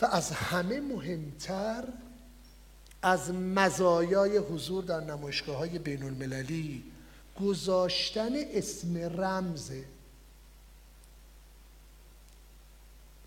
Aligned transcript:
و 0.00 0.06
از 0.06 0.30
همه 0.30 0.80
مهمتر 0.80 1.84
از 3.02 3.30
مزایای 3.30 4.38
حضور 4.38 4.84
در 4.84 5.00
نمایشگاه 5.00 5.56
های 5.56 5.78
بین 5.78 6.02
المللی 6.02 6.84
گذاشتن 7.40 8.32
اسم 8.52 9.20
رمزه. 9.20 9.84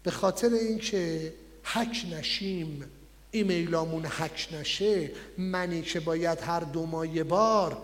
به 0.03 0.11
خاطر 0.11 0.49
اینکه 0.49 1.33
حک 1.63 2.05
نشیم 2.11 2.91
ایمیلامون 3.31 4.05
حک 4.05 4.49
نشه 4.51 5.11
منی 5.37 5.81
که 5.81 5.99
باید 5.99 6.39
هر 6.39 6.59
دو 6.59 6.85
ماه 6.85 7.23
بار 7.23 7.81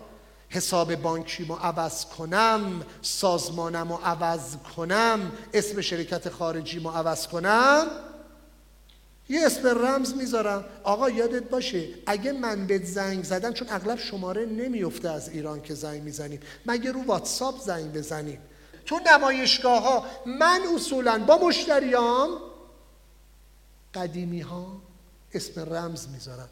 حساب 0.50 0.96
بانکیمو 0.96 1.56
عوض 1.56 2.06
کنم 2.06 2.86
سازمانمو 3.02 3.96
عوض 3.96 4.56
کنم 4.76 5.32
اسم 5.54 5.82
شرکت 5.82 6.30
خارجیمو 6.30 6.90
عوض 6.90 7.28
کنم 7.28 7.88
یه 9.30 9.46
اسم 9.46 9.68
رمز 9.68 10.14
می‌ذارم. 10.14 10.66
آقا 10.84 11.10
یادت 11.10 11.44
باشه 11.44 11.88
اگه 12.06 12.32
من 12.32 12.68
بهت 12.68 12.86
زنگ 12.86 13.24
زدم 13.24 13.54
چون 13.54 13.68
اغلب 13.72 13.98
شماره 13.98 14.46
نمیفته 14.46 15.10
از 15.10 15.30
ایران 15.30 15.62
که 15.62 15.74
زنگ 15.74 16.04
می‌زنیم 16.04 16.40
مگه 16.66 16.92
رو 16.92 17.04
واتساپ 17.04 17.62
زنگ 17.62 17.94
بزنیم؟ 17.94 18.40
تو 18.86 19.00
نمایشگاه 19.08 19.84
ها 19.84 20.06
من 20.26 20.62
اصولا 20.76 21.20
با 21.20 21.38
مشتریام 21.38 22.30
قدیمی 23.94 24.42
ها 24.42 24.82
اسم 25.34 25.74
رمز 25.74 26.08
می‌ذارم. 26.08 26.50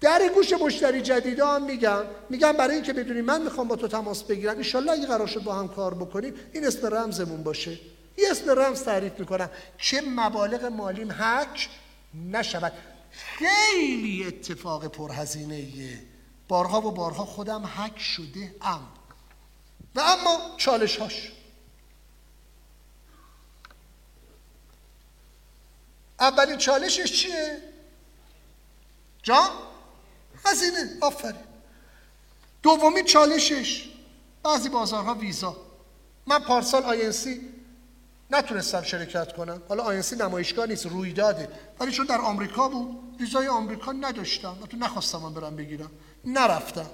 در 0.00 0.30
گوش 0.34 0.52
مشتری 0.52 1.00
جدیدا 1.00 1.46
هم 1.46 1.64
میگم 1.64 2.02
میگم 2.30 2.52
برای 2.52 2.74
اینکه 2.74 2.92
بدونی 2.92 3.20
من 3.20 3.42
می‌خوام 3.42 3.68
با 3.68 3.76
تو 3.76 3.88
تماس 3.88 4.22
بگیرم 4.22 4.56
انشالله 4.56 4.92
اگه 4.92 5.06
قرار 5.06 5.26
شد 5.26 5.42
با 5.42 5.54
هم 5.54 5.68
کار 5.68 5.94
بکنیم 5.94 6.34
این 6.52 6.66
اسم 6.66 6.94
رمزمون 6.94 7.42
باشه. 7.42 7.78
یه 8.18 8.30
اسم 8.30 8.50
رمز 8.50 8.82
تعریف 8.82 9.20
می‌کنم 9.20 9.50
که 9.78 10.02
مبالغ 10.16 10.64
مالیم 10.64 11.12
حک 11.12 11.68
نشود. 12.14 12.72
خیلی 13.10 14.26
اتفاق 14.26 14.86
پرهزینه 14.86 16.02
بارها 16.48 16.80
و 16.80 16.90
بارها 16.90 17.24
خودم 17.24 17.66
حک 17.66 17.98
شده 17.98 18.54
ام. 18.62 18.88
و 19.94 20.00
اما 20.00 20.54
چالش 20.56 20.96
هاش 20.96 21.32
اولین 26.20 26.56
چالشش 26.56 27.12
چیه؟ 27.12 27.62
جان؟ 29.22 29.50
هزینه. 30.44 30.98
آفرین. 31.00 31.40
دومی 32.62 33.04
چالشش. 33.04 33.88
بعضی 34.42 34.68
بازارها 34.68 35.14
ویزا. 35.14 35.56
من 36.26 36.38
پارسال 36.38 36.82
آینسی 36.82 37.59
نتونستم 38.30 38.82
شرکت 38.82 39.32
کنم. 39.32 39.62
حالا 39.68 39.82
آینسی 39.82 40.16
نمایشگاه 40.16 40.66
نیست 40.66 40.86
رویداده. 40.86 41.48
ولی 41.80 41.92
چون 41.92 42.06
در 42.06 42.18
آمریکا 42.18 42.68
بود 42.68 43.16
ویزای 43.20 43.48
آمریکا 43.48 43.92
نداشتم. 43.92 44.58
و 44.62 44.66
تو 44.66 44.76
نخواستم 44.76 45.18
من 45.18 45.34
برم 45.34 45.56
بگیرم. 45.56 45.90
نرفتم. 46.24 46.90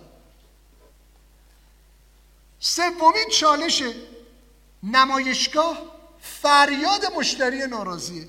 سومین 2.60 3.28
چالش 3.32 3.82
نمایشگاه 4.82 5.78
فریاد 6.20 7.06
مشتری 7.16 7.66
ناراضیه. 7.66 8.28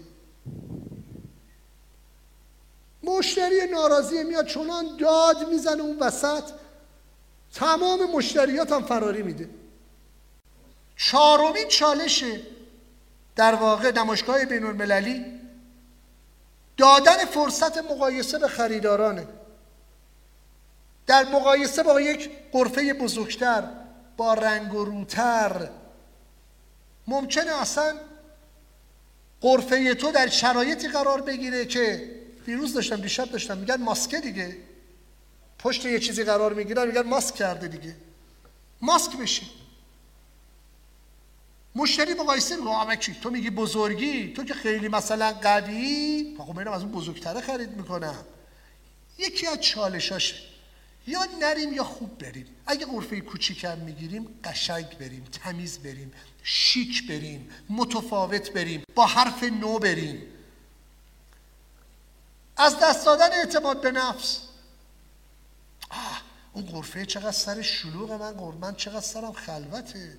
مشتری 3.03 3.67
ناراضی 3.71 4.23
میاد 4.23 4.45
چونان 4.45 4.97
داد 4.97 5.49
می‌زنه 5.49 5.81
اون 5.81 5.99
وسط. 5.99 6.44
تمام 7.53 8.11
مشتریات 8.11 8.71
هم 8.71 8.83
فراری 8.83 9.23
میده. 9.23 9.49
چهارمین 10.97 11.67
چالشه 11.67 12.42
در 13.38 13.55
واقع 13.55 13.91
نمایشگاه 13.91 14.45
بین 14.45 14.63
المللی 14.63 15.25
دادن 16.77 17.25
فرصت 17.25 17.77
مقایسه 17.77 18.39
به 18.39 18.47
خریدارانه. 18.47 19.27
در 21.07 21.23
مقایسه 21.23 21.83
با 21.83 22.02
یک 22.02 22.30
قرفه 22.52 22.93
بزرگتر 22.93 23.64
با 24.17 24.33
رنگ 24.33 24.73
و 24.73 24.86
روتر 24.86 25.70
ممکنه 27.08 27.61
اصلا 27.61 27.95
قرفه 29.42 29.93
تو 29.93 30.11
در 30.11 30.27
شرایطی 30.27 30.87
قرار 30.87 31.21
بگیره 31.21 31.65
که 31.65 32.11
دیروز 32.45 32.73
داشتم 32.73 32.95
دیشب 32.95 33.26
داشتم 33.31 33.58
میگن 33.58 33.76
ماسکه 33.76 34.20
دیگه. 34.20 34.58
پشت 35.59 35.86
یه 35.86 35.99
چیزی 35.99 36.23
قرار 36.23 36.53
می‌گیرن 36.53 36.87
میگن 36.87 37.02
ماسک 37.02 37.36
کرده 37.36 37.67
دیگه. 37.67 37.95
ماسک 38.81 39.17
بشه. 39.17 39.43
مشتری 41.77 42.14
مقایسه 42.14 42.55
میگه 42.55 42.95
چی؟ 42.95 43.14
تو 43.14 43.30
میگی 43.30 43.49
بزرگی؟ 43.49 44.33
تو 44.33 44.43
که 44.43 44.54
خیلی 44.54 44.88
مثلا 44.88 45.33
قوی؟ 45.33 46.36
خب 46.38 46.55
منم 46.55 46.71
از 46.71 46.82
اون 46.82 46.92
بزرگتره 46.92 47.42
خرید 47.42 47.70
می‌کنم. 47.70 48.26
یکی 49.17 49.48
از 49.48 49.60
چالشاشه 49.60 50.36
یا 51.08 51.20
نریم 51.42 51.73
یا 51.73 51.83
خوب 51.83 52.17
بریم. 52.17 52.48
اگه 52.65 52.86
قرفه 52.86 53.21
کوچیکم 53.21 53.77
می‌گیریم 53.77 54.39
قشنگ 54.43 54.98
بریم. 54.98 55.23
تمیز 55.43 55.80
بریم. 55.80 56.14
شیک 56.43 57.08
بریم. 57.08 57.49
متفاوت 57.70 58.52
بریم. 58.52 58.83
با 58.95 59.05
حرف 59.05 59.44
نو 59.44 59.80
بریم. 59.80 60.21
از 62.58 62.80
دست 62.80 63.05
دادن 63.05 63.32
اعتماد 63.32 63.82
به 63.82 63.92
نفس. 63.92 64.42
آه 65.89 66.21
اون 66.54 66.65
قرفه 66.65 67.05
چقدر 67.05 67.32
سر 67.32 67.61
شلوغ 67.61 68.11
من 68.11 68.33
من 68.55 68.76
چقدر 68.76 69.02
سرم 69.02 69.33
خلوته. 69.33 70.17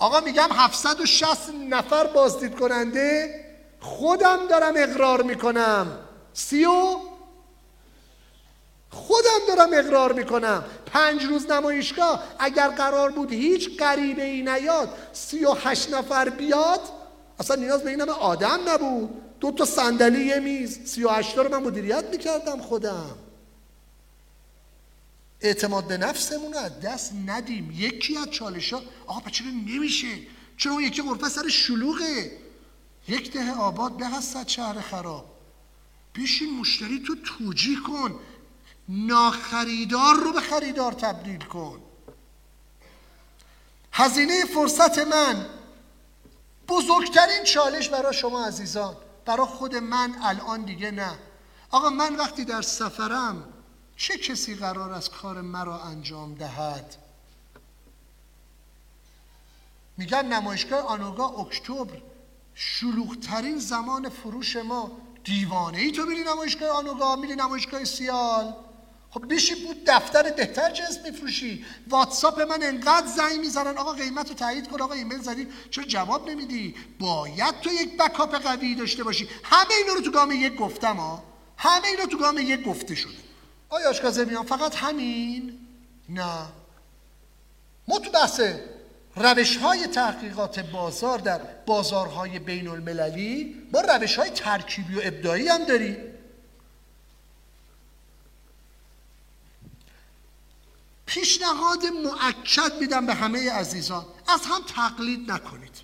آقا 0.00 0.20
میگم 0.20 0.48
760 0.52 1.50
نفر 1.68 2.06
بازدید 2.06 2.54
کننده 2.54 3.34
خودم 3.80 4.46
دارم 4.46 4.74
اقرار 4.76 5.22
می‌کنم. 5.22 5.86
سیو 6.32 6.96
خودم 8.90 9.40
دارم 9.48 9.68
اقرار 9.72 10.12
می‌کنم. 10.12 10.64
پنج 10.86 11.24
روز 11.24 11.50
نمایشگاه 11.50 12.22
اگر 12.38 12.68
قرار 12.68 13.10
بود 13.10 13.32
هیچ 13.32 13.78
قریبه 13.78 14.24
ای 14.24 14.42
نیاد 14.42 14.88
سی 15.12 15.44
و 15.44 15.52
هشت 15.52 15.94
نفر 15.94 16.28
بیاد 16.28 16.80
اصلا 17.40 17.56
نیاز 17.56 17.82
به 17.82 17.90
این 17.90 18.00
همه 18.00 18.12
آدم 18.12 18.60
نبود. 18.66 19.10
دو 19.40 19.52
تا 19.52 19.64
صندلی 19.64 20.24
یه 20.24 20.38
میز 20.38 20.84
سی 20.84 21.04
و 21.04 21.08
هشتا 21.08 21.42
رو 21.42 21.48
من 21.50 21.66
مدیریت 21.66 22.04
می‌کردم 22.10 22.60
خودم. 22.60 23.16
اعتماد 25.40 25.86
به 25.86 25.96
نفسمون 25.96 26.52
رو 26.52 26.58
از 26.58 26.80
دست 26.80 27.12
ندیم. 27.26 27.72
یکی 27.76 28.16
از 28.16 28.30
چالش 28.30 28.72
ها 28.72 28.82
آقا 29.06 29.30
چرا 29.30 29.46
نمیشه؟ 29.46 30.18
چرا 30.56 30.72
اون 30.72 30.84
یکی 30.84 31.02
قرفه 31.02 31.28
سر 31.28 31.48
شلوغه؟ 31.48 32.38
یک 33.08 33.32
ده 33.32 33.52
آباد 33.52 33.96
به 33.96 34.06
هست 34.06 34.48
شهر 34.48 34.80
خراب. 34.80 35.24
بیشین 36.12 36.60
مشتری 36.60 37.02
تو 37.06 37.14
توجیه 37.14 37.80
کن. 37.80 38.20
ناخریدار 38.88 40.14
رو 40.14 40.32
به 40.32 40.40
خریدار 40.40 40.92
تبدیل 40.92 41.38
کن. 41.38 41.80
هزینه 43.92 44.44
فرصت 44.44 44.98
من. 44.98 45.46
بزرگترین 46.68 47.44
چالش 47.44 47.88
برای 47.88 48.14
شما 48.14 48.46
عزیزان. 48.46 48.96
برای 49.26 49.46
خود 49.46 49.74
من 49.74 50.14
الان 50.22 50.64
دیگه 50.64 50.90
نه. 50.90 51.18
آقا 51.70 51.90
من 51.90 52.16
وقتی 52.16 52.44
در 52.44 52.62
سفرم 52.62 53.44
چه 54.00 54.18
کسی 54.18 54.54
قرار 54.54 54.92
از 54.92 55.10
کار 55.10 55.40
مرا 55.40 55.80
انجام 55.82 56.34
دهد؟ 56.34 56.96
میگن 59.96 60.26
نمایشگاه 60.26 60.80
آنوگا 60.80 61.26
اکتبر 61.26 62.02
شلوغترین 62.54 63.58
زمان 63.58 64.08
فروش 64.08 64.56
ما. 64.56 64.90
دیوانه 65.24 65.78
ای 65.78 65.92
تو 65.92 66.04
میری 66.04 66.24
نمایشگاه 66.24 66.68
آنوگا 66.68 67.16
میری 67.16 67.34
نمایشگاه 67.34 67.84
سیال. 67.84 68.54
خب 69.10 69.28
بیشی 69.28 69.54
بود 69.54 69.84
دفتر 69.86 70.22
دهتر 70.22 70.70
جنس 70.70 70.98
میفروشی. 71.04 71.64
واتساپ 71.88 72.40
من 72.40 72.62
انقدر 72.62 73.06
زنگ 73.06 73.40
می‌زنن 73.40 73.78
آقا 73.78 73.92
قیمت 73.92 74.28
رو 74.28 74.34
تایید 74.34 74.68
کن 74.68 74.80
آقا 74.80 74.94
ایمیل 74.94 75.22
زدی. 75.22 75.48
چرا 75.70 75.84
جواب 75.84 76.30
نمیدی؟ 76.30 76.74
باید 77.00 77.60
تو 77.60 77.72
یک 77.72 77.96
بکاپ 77.96 78.34
قوی 78.34 78.74
داشته 78.74 79.04
باشی. 79.04 79.28
همه 79.44 79.74
اینا 79.74 79.92
رو 79.92 80.00
تو 80.00 80.10
گام 80.10 80.30
یک 80.32 80.56
گفتم 80.56 80.96
ها. 80.96 81.22
همه 81.56 81.86
اینا 81.86 82.06
تو 82.06 82.18
گام 82.18 82.38
یک 82.38 82.64
گفته 82.64 82.94
شده. 82.94 83.29
آیا 83.70 83.90
آشکازه 83.90 84.24
میان 84.24 84.46
فقط 84.46 84.76
همین؟ 84.76 85.58
نه. 86.08 86.46
ما 87.88 87.98
تو 87.98 88.10
بحث 88.10 88.40
روش 89.16 89.56
های 89.56 89.86
تحقیقات 89.86 90.58
بازار 90.58 91.18
در 91.18 91.38
بازارهای 91.66 92.38
بین 92.38 92.68
المللی 92.68 93.56
ما 93.72 93.80
روش 93.80 94.18
های 94.18 94.30
ترکیبی 94.30 94.94
و 94.94 95.00
ابداعی 95.04 95.48
هم 95.48 95.64
داریم. 95.64 95.96
پیشنهاد 101.06 101.86
معکد 101.86 102.80
میدم 102.80 103.06
به 103.06 103.14
همه 103.14 103.52
عزیزان 103.52 104.06
از 104.28 104.40
هم 104.46 104.62
تقلید 104.62 105.30
نکنید. 105.30 105.80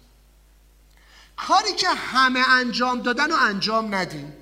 کاری 1.37 1.73
که 1.73 1.88
همه 1.88 2.50
انجام 2.50 3.03
دادن 3.03 3.33
و 3.33 3.37
انجام 3.41 3.94
ندیم. 3.94 4.33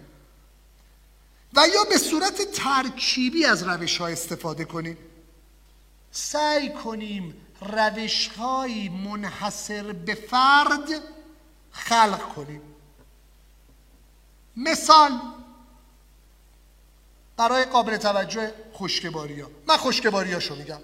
و 1.56 1.68
یا 1.68 1.84
به 1.84 1.98
صورت 1.98 2.42
ترکیبی 2.42 3.44
از 3.44 3.62
روش 3.62 3.98
ها 3.98 4.06
استفاده 4.06 4.64
کنیم. 4.64 4.98
سعی 6.10 6.72
کنیم 6.72 7.46
روش 7.60 8.28
های 8.28 8.88
منحصر 8.88 9.92
به 9.92 10.14
فرد 10.14 10.88
خلق 11.70 12.34
کنیم. 12.34 12.62
مثال 14.56 15.20
برای 17.36 17.64
قابل 17.64 17.96
توجه 17.96 18.54
خشکباری 18.74 19.40
ها 19.40 19.50
من 19.66 19.76
خشکباری 19.76 20.32
هاشو 20.32 20.54
میگم. 20.54 20.80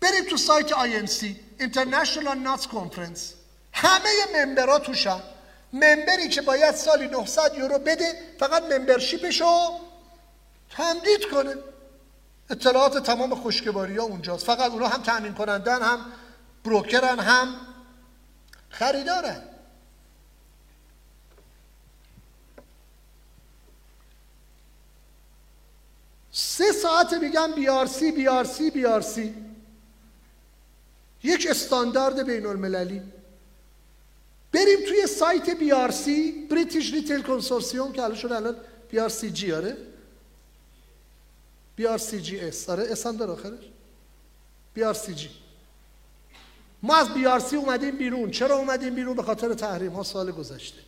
بریم 0.00 0.24
تو 0.24 0.36
سایت 0.36 0.68
INC 0.70 1.24
International 1.60 2.36
Nuts 2.46 2.64
Conference. 2.64 3.20
همه 3.72 4.10
ممبرها 4.34 4.78
توشن. 4.78 5.22
ممبری 5.72 6.28
که 6.28 6.42
باید 6.42 6.74
سالی 6.74 7.08
900 7.08 7.58
یورو 7.58 7.78
بده 7.78 8.12
فقط 8.38 8.62
ممبرشیپش 8.62 9.40
رو 9.40 9.80
تمدید 10.70 11.30
کنه. 11.32 11.54
اطلاعات 12.50 12.98
تمام 12.98 13.34
خشکباری 13.34 13.96
ها 13.96 14.04
اونجاست. 14.04 14.46
فقط 14.46 14.70
اونا 14.72 14.88
هم 14.88 15.02
تامین 15.02 15.34
کنندن 15.34 15.82
هم 15.82 16.12
بروکرن 16.64 17.18
هم 17.18 17.54
خریدارن. 18.70 19.42
سه 26.32 26.72
ساعت 26.72 27.12
میگم 27.12 27.52
BRC 27.52 28.12
BRC 28.12 28.70
BRC 28.70 29.34
یک 31.22 31.46
استاندارد 31.50 32.26
بین 32.26 32.46
المللی 32.46 33.02
بریم 34.52 34.86
توی 34.88 35.06
سایت 35.06 35.50
BRC 35.50 36.46
British 36.50 36.92
Retail 36.92 37.22
Consortium 37.22 37.92
که 37.92 38.02
الان 38.02 38.32
الان 38.32 38.56
BRCG 38.90 39.52
آره. 39.52 39.76
BRCGS 41.76 42.68
آره 42.70 42.82
S 42.90 43.06
هم 43.06 43.16
داره 43.16 43.32
آخرش. 43.32 43.64
BRCG 44.74 45.30
ما 46.82 46.96
از 46.96 47.14
BRC 47.14 47.56
اومدیم 47.56 47.98
بیرون. 47.98 48.30
چرا 48.30 48.56
اومدیم 48.56 48.94
بیرون؟ 48.94 49.16
به 49.16 49.22
خاطر 49.22 49.54
تحریم 49.54 49.92
ها 49.92 50.02
سال 50.02 50.32
گذشته. 50.32 50.78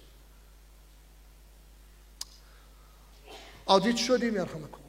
آدیت 3.67 3.97
شدیم 3.97 4.35
یرحمکم 4.37 4.83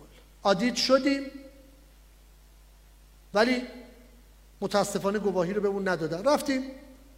آدیت 0.43 0.75
شدیم 0.75 1.31
ولی 3.33 3.61
متاسفانه 4.61 5.19
گواهی 5.19 5.53
رو 5.53 5.61
به 5.61 5.67
اون 5.67 5.87
ندادن. 5.87 6.23
رفتیم 6.23 6.71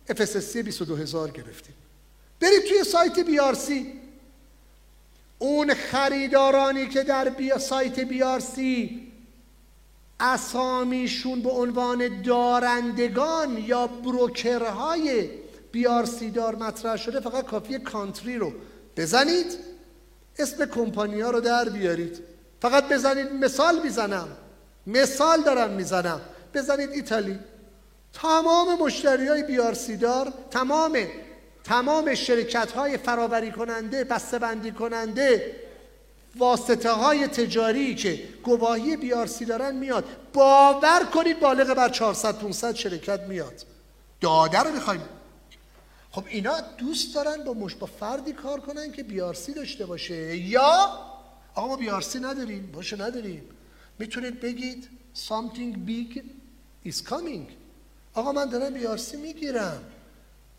FSSC 0.09 0.57
22 0.57 0.95
هزار 0.95 1.31
گرفتیم. 1.31 1.75
برید 2.39 2.63
توی 2.63 2.83
سایت 2.83 3.19
بیارسی 3.19 3.93
اون 5.39 5.73
خریدارانی 5.73 6.87
که 6.87 7.03
در 7.03 7.29
بیا 7.29 7.57
سایت 7.57 7.99
بیارسی 7.99 9.07
اسامیشون 10.19 11.41
به 11.41 11.49
عنوان 11.49 12.21
دارندگان 12.21 13.57
یا 13.57 13.87
بروکرهای 13.87 15.29
بیارسی 15.71 16.31
دار 16.31 16.55
مطرح 16.55 16.97
شده 16.97 17.19
فقط 17.19 17.45
کافی 17.45 17.79
کانتری 17.79 18.37
رو 18.37 18.53
بزنید. 18.97 19.57
اسم 20.39 20.65
کمپانی 20.65 21.21
ها 21.21 21.31
رو 21.31 21.41
در 21.41 21.69
بیارید. 21.69 22.19
فقط 22.61 22.89
بزنید 22.89 23.33
مثال 23.33 23.81
می‌زنم. 23.83 24.27
مثال 24.87 25.41
دارم 25.41 25.71
می‌زنم. 25.71 26.21
بزنید 26.53 26.89
ایتالی. 26.89 27.39
تمام 28.15 28.79
مشتری 28.79 29.27
های 29.27 29.43
بیارسی 29.43 29.97
دار 29.97 30.33
تمام 30.51 30.97
تمام 31.63 32.15
شرکت 32.15 32.71
های 32.71 32.97
فراوری 32.97 33.51
کننده 33.51 34.03
بسته 34.03 34.39
بندی 34.39 34.71
کننده 34.71 35.55
واسطه 36.35 36.91
های 36.91 37.27
تجاری 37.27 37.95
که 37.95 38.23
گواهی 38.43 38.97
بیارسی 38.97 39.45
دارن 39.45 39.75
میاد 39.75 40.05
باور 40.33 41.05
کنید 41.13 41.39
بالغ 41.39 41.73
بر 41.73 41.89
400 41.89 42.39
500 42.39 42.75
شرکت 42.75 43.19
میاد. 43.19 43.53
داده 44.21 44.59
رو 44.59 44.71
می‌خوایم. 44.71 45.01
خب 46.11 46.23
اینا 46.27 46.61
دوست 46.77 47.15
دارن 47.15 47.43
با 47.43 47.53
مش 47.53 47.75
با 47.75 47.87
فردی 47.87 48.33
کار 48.33 48.59
کنن 48.59 48.91
که 48.91 49.03
بیارسی 49.03 49.53
داشته 49.53 49.85
باشه. 49.85 50.37
یا 50.37 50.99
آقا 51.55 51.67
ما 51.67 51.75
بیارسی 51.75 52.19
نداریم 52.19 52.71
باشه 52.73 53.01
نداریم. 53.01 53.43
می‌تونید 53.99 54.39
بگید 54.39 54.89
something 55.27 55.89
big 55.89 56.19
is 56.85 57.09
coming. 57.09 57.64
آقا 58.15 58.31
من 58.31 58.49
دارم 58.49 58.73
بیارسی 58.73 59.17
می‌گیرم. 59.17 59.83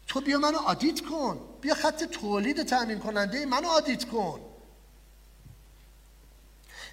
تو 0.07 0.21
بیا 0.21 0.39
منو 0.39 0.59
آدیت 0.59 1.01
کن. 1.01 1.41
بیا 1.61 1.75
خط 1.75 2.05
تولید 2.05 2.63
تامین 2.63 2.99
کننده 2.99 3.47
منو 3.47 3.69
آدیت 3.69 4.05
کن. 4.05 4.41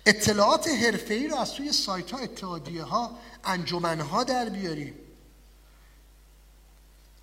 اطلاعات 0.06 0.68
ای 0.68 1.28
رو 1.28 1.36
از 1.36 1.54
توی 1.54 1.72
سایت 1.72 2.12
ها 2.12 2.18
اتحادیه 2.18 2.84
ها 2.84 3.18
انجمن 3.44 4.00
ها 4.00 4.24
در 4.24 4.50
بیاریم. 4.50 4.96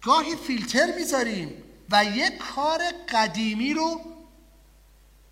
گاهی 0.02 0.36
فیلتر 0.36 0.94
می‌ذاریم 0.96 1.62
و 1.90 2.04
یک 2.04 2.38
کار 2.38 2.80
قدیمی 3.08 3.74
رو 3.74 4.00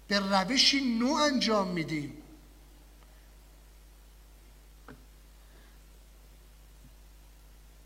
به 0.08 0.18
روشی 0.18 0.98
نو 0.98 1.12
انجام 1.12 1.68
میدیم. 1.68 2.17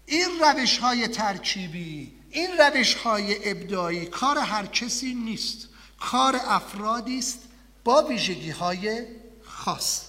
این 0.07 0.29
روش 0.41 0.79
های 0.79 1.09
ترکیبی 1.09 2.13
این 2.31 2.59
روش 2.59 2.95
های 2.95 3.51
ابداعی 3.51 4.07
کار 4.07 4.39
هر 4.39 4.67
کسی 4.67 5.15
نیست 5.15 5.69
کار 6.01 6.41
افرادی 6.45 7.19
است 7.19 7.39
با 7.85 8.03
ویژگی 8.03 8.51
های 8.51 9.07
خاص 9.45 10.05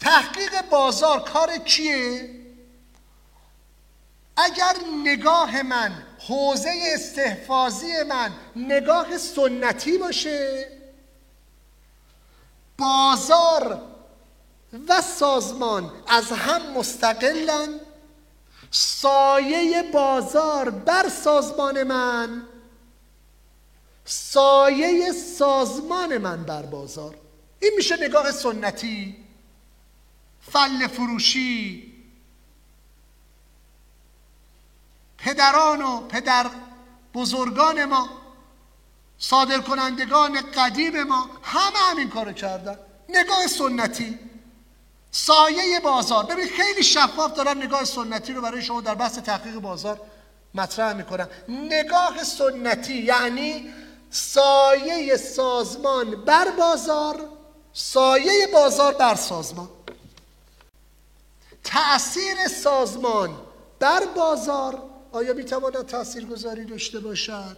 تحقیق 0.00 0.68
بازار 0.70 1.20
کار 1.20 1.58
کیه؟ 1.58 2.30
اگر 4.36 4.74
نگاه 5.04 5.62
من 5.62 6.02
حوزه 6.18 6.70
استحفاظی 6.94 8.02
من 8.08 8.32
نگاه 8.56 9.18
سنتی 9.18 9.98
باشه 9.98 10.68
بازار 12.78 13.82
و 14.88 15.02
سازمان 15.02 15.92
از 16.08 16.32
هم 16.32 16.72
مستقلن 16.72 17.80
سایه 18.76 19.82
بازار 19.82 20.70
بر 20.70 21.08
سازمان 21.08 21.82
من. 21.82 22.42
سایه 24.04 25.12
سازمان 25.12 26.18
من 26.18 26.44
بر 26.44 26.62
بازار. 26.62 27.14
این 27.62 27.72
میشه 27.76 27.96
نگاه 27.96 28.32
سنتی. 28.32 29.16
فل 30.40 30.86
فروشی. 30.86 31.92
پدران 35.18 35.82
و 35.82 36.00
پدر 36.00 36.50
بزرگان 37.14 37.84
ما 37.84 38.08
صادر 39.18 39.58
کنندگان 39.58 40.40
قدیم 40.50 41.02
ما 41.02 41.30
همه 41.42 41.78
همین 41.90 42.10
کارو 42.10 42.32
کردن. 42.32 42.78
نگاه 43.08 43.46
سنتی. 43.46 44.18
سایه 45.16 45.80
بازار. 45.80 46.24
ببین 46.24 46.48
خیلی 46.48 46.82
شفاف 46.82 47.32
دارم 47.32 47.58
نگاه 47.62 47.84
سنتی 47.84 48.32
رو 48.32 48.42
برای 48.42 48.62
شما 48.62 48.80
در 48.80 48.94
بحث 48.94 49.18
تحقیق 49.18 49.54
بازار 49.54 50.00
مطرح 50.54 50.92
می‌کنم 50.92 51.28
نگاه 51.48 52.24
سنتی 52.24 52.94
یعنی 52.94 53.74
سایه 54.10 55.16
سازمان 55.16 56.24
بر 56.24 56.50
بازار 56.50 57.28
سایه 57.72 58.46
بازار 58.52 58.94
بر 58.94 59.14
سازمان. 59.14 59.68
تأثیر 61.64 62.48
سازمان 62.48 63.36
بر 63.78 64.04
بازار 64.16 64.82
آیا 65.12 65.34
می‌تواند 65.34 65.86
تأثیر 65.86 66.26
گذاری 66.26 66.64
داشته 66.64 67.00
باشد؟ 67.00 67.56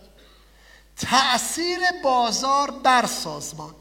تأثیر 0.96 1.78
بازار 2.04 2.70
بر 2.70 3.06
سازمان. 3.06 3.74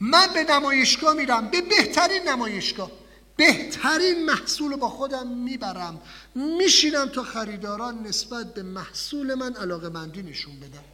من 0.00 0.26
به 0.34 0.44
نمایشگاه 0.44 1.14
میرم 1.14 1.48
به 1.48 1.60
بهترین 1.60 2.28
نمایشگاه. 2.28 2.90
بهترین 3.36 4.24
محصول 4.24 4.76
با 4.76 4.88
خودم 4.88 5.26
می‌برم. 5.26 6.00
میشینم 6.34 7.08
تا 7.08 7.22
خریداران 7.22 8.06
نسبت 8.06 8.54
به 8.54 8.62
محصول 8.62 9.34
من 9.34 9.54
علاقه 9.54 9.88
مندی 9.88 10.22
نشون 10.22 10.60
بدم 10.60 10.84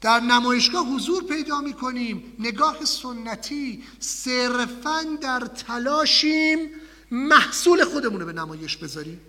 در 0.00 0.20
نمایشگاه 0.20 0.86
حضور 0.86 1.24
پیدا 1.24 1.60
می 1.60 1.72
کنیم 1.72 2.36
نگاه 2.38 2.84
سنتی 2.84 3.84
صرفا 4.00 5.18
در 5.20 5.40
تلاشیم 5.40 6.70
محصول 7.10 7.84
خودمون 7.84 8.20
رو 8.20 8.26
به 8.26 8.32
نمایش 8.32 8.76
بذاریم. 8.76 9.20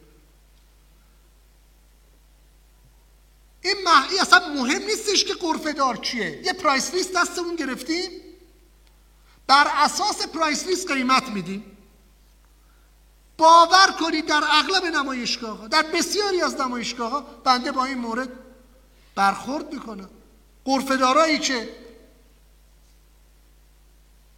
این, 3.61 3.75
مح... 3.85 4.07
اصلا 4.21 4.53
مهم 4.53 4.81
نیستش 4.85 5.25
که 5.25 5.33
قرفه 5.33 5.73
دار 5.73 5.95
چیه. 5.95 6.41
یه 6.45 6.53
پرایس 6.53 6.93
لیست 6.93 7.13
دستمون 7.13 7.55
گرفتیم. 7.55 8.09
بر 9.53 9.67
اساس 9.75 10.27
پرایس 10.27 10.67
لیست 10.67 10.91
قیمت 10.91 11.29
میدیم. 11.29 11.77
باور 13.37 13.95
کنید 13.99 14.25
در 14.25 14.43
اغلب 14.51 14.85
نمایشگاه 14.85 15.57
ها 15.57 15.67
در 15.67 15.83
بسیاری 15.83 16.41
از 16.41 16.61
نمایشگاه 16.61 17.11
ها 17.11 17.21
بنده 17.21 17.71
با 17.71 17.85
این 17.85 17.97
مورد 17.97 18.29
برخورد 19.15 19.73
می‌کنم. 19.73 20.09
قرفدارایی 20.65 21.39
که 21.39 21.69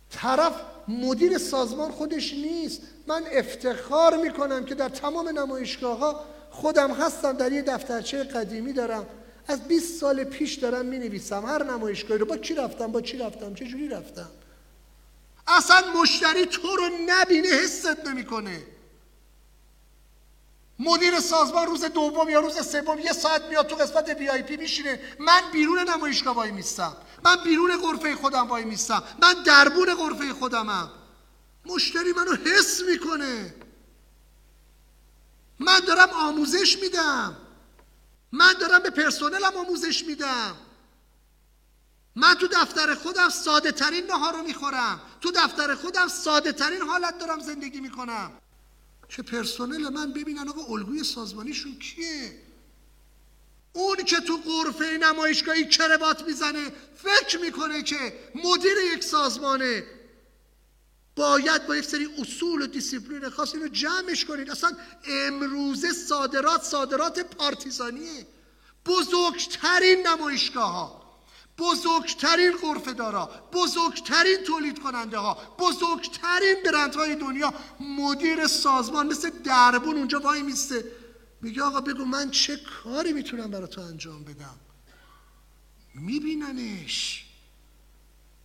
طرف 0.10 0.54
مدیر 0.88 1.38
سازمان 1.38 1.92
خودش 1.92 2.34
نیست. 2.34 2.82
من 3.08 3.24
افتخار 3.32 4.18
می‌کنم 4.18 4.66
که 4.66 4.76
در 4.76 4.90
تمام 4.90 5.30
نمایشگاه 5.30 5.98
ها 5.98 6.26
خودم 6.50 6.92
هستم 6.92 7.34
در 7.34 7.52
یه 7.52 7.62
دفترچه 7.62 8.24
قدیمی 8.24 8.74
دارم. 8.74 9.06
از 9.48 9.68
20 9.68 10.00
سال 10.00 10.24
پیش 10.24 10.56
دارم 10.56 10.86
می 10.86 11.00
نویسم 11.00 11.46
هر 11.46 11.64
نمایشگاهی 11.64 12.20
رو 12.20 12.26
با 12.26 12.38
کی 12.38 12.56
رفتم 12.56 12.92
با 12.92 13.02
چی 13.02 13.18
رفتم 13.18 13.54
چه 13.54 13.66
جوری 13.66 13.88
رفتم. 13.88 14.30
اصلا 15.48 15.92
مشتری 16.02 16.46
تو 16.46 16.75
رو 16.75 16.90
نبینه 17.06 17.48
حست 17.48 18.08
نمی‌کنه. 18.08 18.68
مدیر 20.80 21.20
سازمان 21.20 21.68
روز 21.68 21.84
دوم 21.84 22.30
یا 22.30 22.40
روز 22.40 22.68
سوم 22.68 23.00
یه 23.00 23.14
ساعت 23.14 23.42
میاد 23.46 23.68
تو 23.68 23.75
قسمت 23.75 24.10
وی 24.10 24.30
آی 24.30 24.42
پی 24.42 24.58
میشینه. 24.58 25.00
من 25.20 25.42
بیرون 25.52 25.90
نمایشگاه 25.90 26.36
وای 26.36 26.52
میستم. 26.52 26.98
من 27.25 27.36
بیرون 27.44 27.78
غرفه 27.78 28.16
خودم 28.16 28.48
وای 28.48 28.64
میستم. 28.64 29.04
من 29.22 29.44
دربون 29.44 29.96
غرفه 29.96 30.34
خودمم. 30.34 30.92
مشتری 31.66 32.14
منو 32.14 32.36
حس 32.36 32.82
می‌کنه. 32.82 33.56
من 35.60 35.80
دارم 35.80 36.10
آموزش 36.10 36.78
میدم. 36.82 37.38
من 38.32 38.54
دارم 38.54 38.80
به 38.80 38.90
پرسنلم 38.90 39.58
آموزش 39.58 40.04
میدم. 40.06 40.56
من 42.16 42.34
تو 42.34 42.48
دفتر 42.48 42.96
خودم 42.96 43.30
ساده 43.30 43.72
ترین 43.72 44.06
نهار 44.06 44.34
رو 44.34 44.44
می‌خورم. 44.44 45.02
تو 45.22 45.32
دفتر 45.32 45.76
خودم 45.76 46.08
ساده 46.08 46.52
ترین 46.52 46.82
حالت 46.82 47.18
دارم 47.18 47.40
زندگی 47.40 47.80
می‌کنم. 47.80 48.32
که 49.10 49.22
پرسنل 49.22 49.90
من 49.90 50.14
ببینن 50.14 50.50
آقا 50.50 50.74
الگوی 50.74 51.04
سازمانیشون 51.04 51.80
کیه؟ 51.80 52.42
اون 53.74 53.96
که 53.96 54.20
تو 54.20 54.38
غرفه 54.38 54.98
نمایشگاهی 55.02 55.68
کراوات 55.68 56.24
می‌زنه 56.24 56.72
فکر 56.96 57.40
می‌کنه 57.40 57.84
که 57.84 58.20
مدیر 58.36 58.78
یک 58.94 59.04
سازمانه. 59.04 59.84
باید 61.16 61.68
با 61.68 61.76
یک 61.76 61.86
سری 61.86 62.10
اصول 62.18 62.62
و 62.62 62.68
دیسیپلین 62.68 63.30
خاص 63.30 63.54
اینو 63.54 63.68
جمعش 63.68 64.26
کنید. 64.26 64.52
اصلا 64.52 64.72
امروزه 65.08 65.94
صادرات 65.94 66.64
صادرات 66.64 67.20
پارتیزانیه. 67.20 68.28
بزرگترین 68.86 70.08
نمایشگاه 70.08 70.72
ها 70.72 71.05
بزرگترین 71.58 72.52
غرفه 72.52 72.94
دارا 72.94 73.30
بزرگترین 73.54 74.38
تولید 74.48 74.80
کننده 74.80 75.18
ها 75.18 75.38
بزرگترین 75.60 76.56
برندهای 76.66 77.16
دنیا. 77.16 77.54
مدیر 77.80 78.48
سازمان 78.48 79.08
مثل 79.08 79.30
دربون 79.30 79.98
اونجا 79.98 80.20
وای 80.20 80.42
میسته. 80.42 80.86
میگه 81.42 81.64
آقا 81.64 81.82
بگو 81.82 82.06
من 82.06 82.32
چه 82.32 82.58
کاری 82.58 83.14
می‌تونم 83.14 83.52
برای 83.52 83.68
تو 83.68 83.82
انجام 83.82 84.24
بدم؟ 84.24 84.56
میبیننش. 85.96 87.26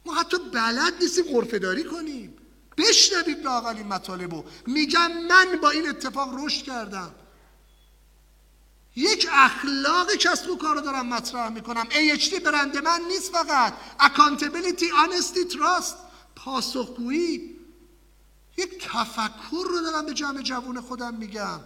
ما 0.07 0.15
حتی 0.15 0.37
بلد 0.53 0.95
نیستیم 1.01 1.25
غرفه 1.25 1.59
داری 1.59 1.85
کنیم. 1.85 2.37
بشنوید 2.79 3.45
لاقل 3.45 3.77
این 3.77 3.87
مطالبو. 3.87 4.45
میگم 4.67 5.13
من 5.13 5.59
با 5.63 5.71
این 5.71 5.89
اتفاق 5.89 6.45
رشد 6.45 6.63
کردم. 6.65 7.15
یک 8.97 9.29
اخلاق 9.33 10.13
کسب 10.15 10.51
و 10.51 10.57
کار 10.57 10.77
دارم 10.77 11.07
مطرح 11.09 11.49
می‌کنم. 11.49 11.85
AHT 11.91 12.35
برند 12.35 12.77
من 12.77 13.01
نیست 13.09 13.33
فقط. 13.33 13.75
Accountability 13.99 14.85
honesty 14.85 15.53
trust. 15.53 15.95
پاسخگویی. 16.37 17.57
یک 18.57 18.89
تفکر 18.89 19.65
رو 19.69 19.81
دارم 19.81 20.07
به 20.07 20.15
جمع 20.15 20.43
جوون 20.43 20.81
خودم 20.81 21.15
میگم. 21.15 21.61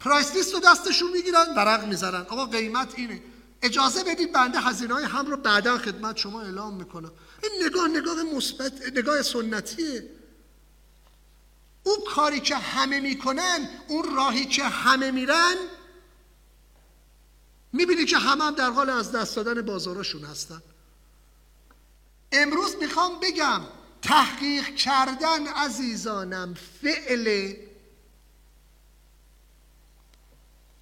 پرایس 0.00 0.34
لیست 0.34 0.54
رو 0.54 0.60
دستشون 0.60 1.10
می‌گیرن 1.10 1.54
ورق 1.56 1.86
می‌ذارن 1.86 2.20
آقا 2.20 2.46
قیمت 2.46 2.94
اینه. 2.96 3.22
اجازه 3.62 4.04
بدید 4.04 4.32
بنده 4.32 4.60
هزینه 4.60 4.94
های 4.94 5.04
هم 5.04 5.26
رو 5.26 5.36
بعدا 5.36 5.78
خدمت 5.78 6.16
شما 6.16 6.42
اعلام 6.42 6.74
می‌کنم. 6.74 7.12
این 7.42 7.66
نگاه 7.66 7.88
نگاه 7.88 8.22
مثبت 8.22 8.72
نگاه 8.96 9.22
سنتیه. 9.22 10.21
اون 11.84 11.96
کاری 12.14 12.40
که 12.40 12.56
همه 12.56 13.00
می‌کنن 13.00 13.68
اون 13.88 14.16
راهی 14.16 14.46
که 14.46 14.64
همه 14.64 15.10
میرن 15.10 15.54
می‌بینی 17.72 18.04
که 18.04 18.16
همه 18.18 18.44
هم 18.44 18.54
در 18.54 18.70
حال 18.70 18.90
از 18.90 19.12
دست 19.12 19.36
دادن 19.36 19.62
بازاراشون 19.62 20.24
هستن. 20.24 20.62
امروز 22.32 22.76
می‌خوام 22.80 23.20
بگم 23.20 23.60
تحقیق 24.02 24.74
کردن 24.74 25.46
عزیزانم 25.46 26.54
فعل 26.54 27.54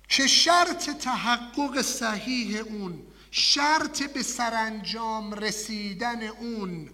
که 0.08 0.26
شرط 0.26 0.90
تحقق 0.90 1.82
صحیح 1.82 2.60
اون 2.60 3.06
شرط 3.30 4.02
به 4.02 4.22
سرانجام 4.22 5.34
رسیدن 5.34 6.22
اون 6.22 6.90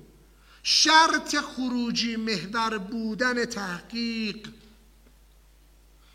شرط 0.69 1.37
خروجی 1.37 2.17
محور 2.17 2.79
بودن 2.79 3.45
تحقیق. 3.45 4.49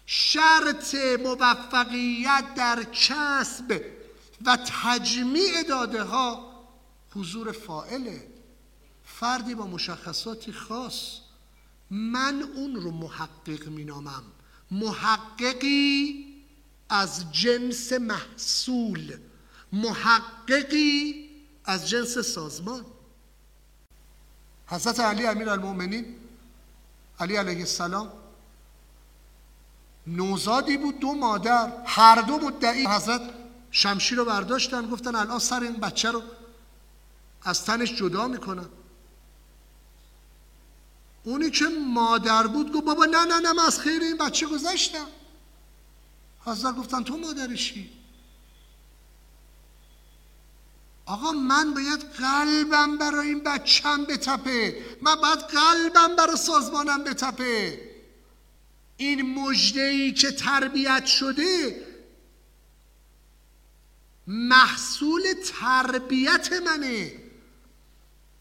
شرط 0.05 0.95
موفقیت 0.95 2.53
در 2.55 2.83
کسب 2.83 3.81
و 4.45 4.57
تجمیع 4.83 5.63
داده 5.69 6.03
ها 6.03 6.51
حضور 7.15 7.51
فائله 7.51 8.27
فردی 9.05 9.55
با 9.55 9.67
مشخصاتی 9.67 10.51
خاص. 10.51 11.17
من 11.89 12.43
اون 12.55 12.75
رو 12.75 12.91
محقق 12.91 13.67
مینامم. 13.67 14.23
محققی 14.71 16.25
از 16.89 17.31
جنس 17.31 17.93
محصول. 17.93 19.17
محققی 19.71 21.29
از 21.65 21.89
جنس 21.89 22.17
سازمان. 22.17 22.85
حضرت 24.71 24.99
علی 24.99 25.27
امیر 25.27 25.49
المؤمنین 25.49 26.15
علی 27.19 27.35
علیه 27.35 27.59
السلام 27.59 28.11
نوزادی 30.07 30.77
بود 30.77 30.99
دو 30.99 31.13
مادر 31.13 31.71
هر 31.85 32.21
دو 32.21 32.37
مدعی 32.37 32.85
حضرت 32.87 33.21
شمشیر 33.71 34.17
رو 34.17 34.25
برداشتن 34.25 34.89
گفتن 34.89 35.15
الان 35.15 35.39
سر 35.39 35.59
این 35.59 35.73
بچه 35.73 36.11
رو 36.11 36.23
از 37.43 37.65
تنش 37.65 37.95
جدا 37.95 38.27
می‌کنن. 38.27 38.69
اونی 41.23 41.51
که 41.51 41.65
مادر 41.87 42.47
بود 42.47 42.73
گفت 42.73 42.85
بابا 42.85 43.05
نه 43.05 43.25
نه 43.25 43.39
نه 43.39 43.53
من 43.53 43.63
از 43.67 43.79
خیر 43.79 44.01
این 44.01 44.17
بچه 44.17 44.47
گذشتم. 44.47 45.07
حضرت 46.45 46.75
گفتن 46.75 47.03
تو 47.03 47.17
مادرشی 47.17 48.00
آقا 51.05 51.31
من 51.31 51.73
باید 51.73 52.01
قلبم 52.01 52.97
برای 52.97 53.27
این 53.27 53.43
بچم 53.43 54.05
بتپه. 54.05 54.85
من 55.01 55.15
باید 55.15 55.39
قلبم 55.39 56.15
برای 56.15 56.37
سازمانم 56.37 57.03
بتپه. 57.03 57.91
این 58.97 59.39
مجده 59.39 60.11
که 60.11 60.31
تربیت 60.31 61.05
شده 61.05 61.81
محصول 64.27 65.21
تربیت 65.61 66.53
منه. 66.53 67.13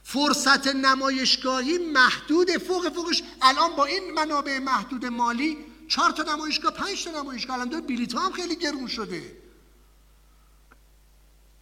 فرصت 0.02 0.66
نمایشگاهی 0.66 1.78
محدود 1.78 2.50
فوق 2.50 2.88
فوقش 2.88 3.22
الان 3.42 3.76
با 3.76 3.84
این 3.84 4.10
منابع 4.14 4.58
محدود 4.58 5.06
مالی 5.06 5.58
چهار 5.88 6.10
تا 6.10 6.22
نمایشگاه 6.34 6.72
پنج 6.72 7.04
تا 7.04 7.22
نمایشگاه. 7.22 7.56
الان 7.56 7.68
داره 7.68 7.84
بلیط 7.84 8.14
هم 8.14 8.32
خیلی 8.32 8.56
گرون 8.56 8.86
شده. 8.86 9.36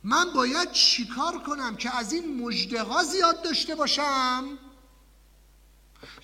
من 0.04 0.32
باید 0.32 0.72
چیکار 0.72 1.42
کنم 1.42 1.76
که 1.76 1.96
از 1.96 2.12
این 2.12 2.42
مجده 2.42 2.82
ها 2.82 3.04
زیاد 3.04 3.42
داشته 3.42 3.74
باشم؟ 3.74 4.58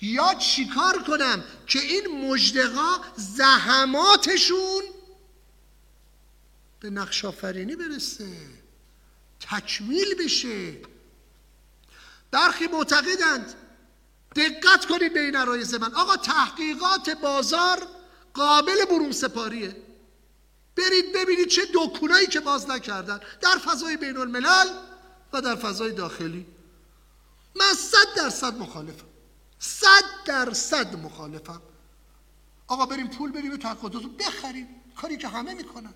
یا 0.01 0.33
چیکار 0.33 1.03
کنم 1.03 1.43
که 1.67 1.79
این 1.79 2.27
مجده 2.27 2.67
ها 2.67 3.01
زحماتشون 3.15 4.83
به 6.79 6.89
نقش 6.89 7.25
آفرینی 7.25 7.75
برسه 7.75 8.37
تکمیل 9.39 10.15
بشه؟ 10.19 10.77
برخی 12.31 12.67
معتقدند 12.67 13.53
دقت 14.35 14.85
کنید 14.85 15.13
به 15.13 15.19
این 15.19 15.35
عرایز 15.35 15.73
من. 15.73 15.93
آقا 15.93 16.17
تحقیقات 16.17 17.09
بازار 17.09 17.87
قابل 18.33 18.85
برون 18.85 19.11
سپاریه. 19.11 19.75
برید 20.77 21.13
ببینید 21.13 21.47
چه 21.47 21.61
دکونایی 21.73 22.27
که 22.27 22.39
باز 22.39 22.69
نکردن 22.69 23.19
در 23.41 23.57
فضای 23.57 23.97
بین 23.97 24.17
الملل 24.17 24.67
و 25.33 25.41
در 25.41 25.55
فضای 25.55 25.91
داخلی. 25.91 26.45
من 27.55 27.73
صد 27.73 28.15
درصد 28.17 28.57
مخالفم. 28.57 29.05
صد 29.59 30.03
درصد 30.25 30.95
مخالفم. 30.95 31.61
آقا 32.67 32.85
بریم 32.85 33.07
پول 33.07 33.31
بریم 33.31 33.53
و 33.53 33.57
تحقیقات 33.57 33.93
رو 33.95 34.09
بخریم. 34.09 34.67
کاری 35.01 35.17
که 35.17 35.27
همه 35.27 35.53
می‌کنن. 35.53 35.93